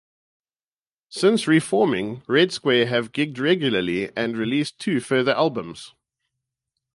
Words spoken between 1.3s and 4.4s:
reforming Red Square have gigged regularly and